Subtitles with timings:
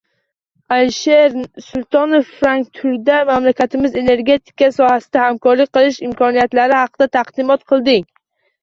[0.75, 8.13] Alisher Sultonov Frankfurtda mamlakatimiz energetika sohasida hamkorlik qilish imkoniyatlari haqida taqdimot qilding